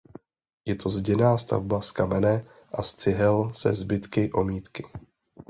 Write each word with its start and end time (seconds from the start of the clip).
Je 0.65 0.75
to 0.75 0.89
zděná 0.89 1.37
stavba 1.37 1.81
z 1.81 1.91
kamene 1.91 2.45
a 2.71 2.83
z 2.83 2.95
cihel 2.95 3.53
se 3.53 3.73
zbytky 3.73 4.31
omítky. 4.31 4.83